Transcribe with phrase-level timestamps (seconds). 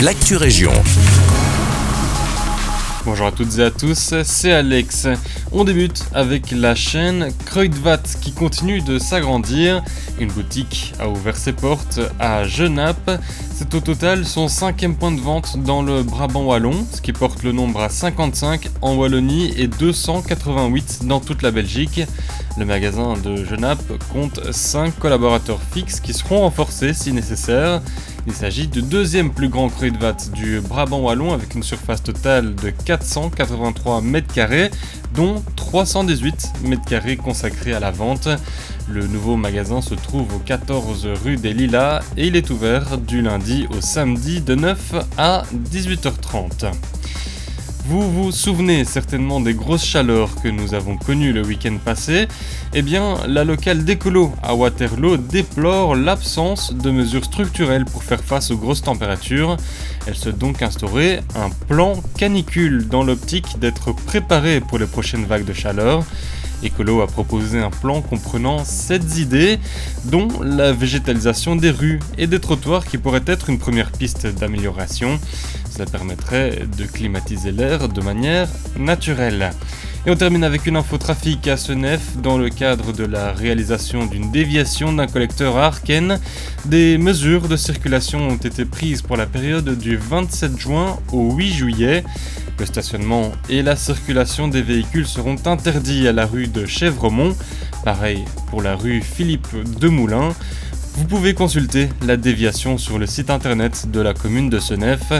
[0.00, 0.72] l'actu région.
[3.06, 5.06] Bonjour à toutes et à tous, c'est Alex.
[5.52, 9.82] On débute avec la chaîne Kruidvat qui continue de s'agrandir.
[10.18, 13.10] Une boutique a ouvert ses portes à Genappe.
[13.54, 17.42] C'est au total son cinquième point de vente dans le Brabant wallon, ce qui porte
[17.42, 22.02] le nombre à 55 en Wallonie et 288 dans toute la Belgique.
[22.58, 23.80] Le magasin de Genappe
[24.12, 27.80] compte 5 collaborateurs fixes qui seront renforcés si nécessaire.
[28.28, 32.70] Il s'agit du deuxième plus grand Kruidvat du Brabant wallon avec une surface totale de
[32.70, 34.70] 483 m2,
[35.14, 38.28] dont 318 m2 consacrés à la vente.
[38.88, 43.22] Le nouveau magasin se trouve au 14 rue des Lilas et il est ouvert du
[43.22, 46.72] lundi au samedi de 9 à 18h30.
[47.88, 52.26] Vous vous souvenez certainement des grosses chaleurs que nous avons connues le week-end passé
[52.74, 58.50] Eh bien, la locale d'écolo à Waterloo déplore l'absence de mesures structurelles pour faire face
[58.50, 59.56] aux grosses températures.
[60.08, 65.44] Elle se donc instaurer un plan canicule dans l'optique d'être préparée pour les prochaines vagues
[65.44, 66.04] de chaleur.
[66.62, 69.58] Écolo a proposé un plan comprenant 7 idées,
[70.04, 75.18] dont la végétalisation des rues et des trottoirs qui pourrait être une première piste d'amélioration.
[75.70, 78.48] Cela permettrait de climatiser l'air de manière
[78.78, 79.50] naturelle.
[80.06, 84.06] Et on termine avec une info trafic à Senef dans le cadre de la réalisation
[84.06, 86.20] d'une déviation d'un collecteur à Arken.
[86.64, 91.52] Des mesures de circulation ont été prises pour la période du 27 juin au 8
[91.52, 92.04] juillet.
[92.58, 97.36] Le stationnement et la circulation des véhicules seront interdits à la rue de Chèvremont,
[97.84, 99.48] pareil pour la rue Philippe
[99.78, 100.30] Demoulin.
[100.96, 105.12] Vous pouvez consulter la déviation sur le site internet de la commune de Senef.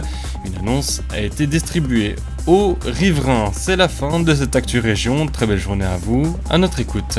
[0.47, 3.53] Une annonce a été distribuée aux riverains.
[3.53, 5.27] C'est la fin de cette Actu Région.
[5.27, 7.19] Très belle journée à vous, à notre écoute.